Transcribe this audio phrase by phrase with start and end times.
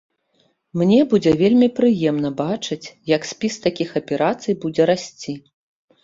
[0.81, 5.35] Мне будзе вельмі прыемна бачыць, як спіс такіх аперацый будзе расці.